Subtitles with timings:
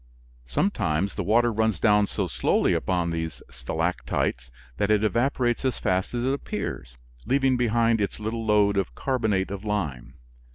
[0.47, 6.15] Sometimes the water runs down so slowly upon these stalactites that it evaporates as fast
[6.15, 10.15] as it appears, leaving behind its little load of carbonate of lime.